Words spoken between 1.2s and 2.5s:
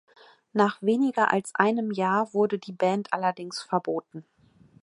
als einem Jahr